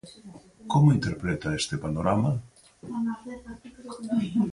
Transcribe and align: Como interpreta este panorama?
Como 0.71 0.93
interpreta 0.97 1.57
este 1.61 1.75
panorama? 1.83 2.31